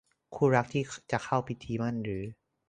[0.35, 2.23] คู่รักที่จะเข้าพิธีหมั้นหรือ